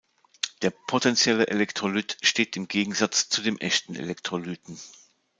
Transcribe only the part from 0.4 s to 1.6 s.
Der potentielle